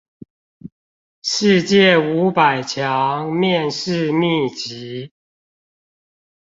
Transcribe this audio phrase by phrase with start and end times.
[1.21, 5.11] 世界五百強面試秘笈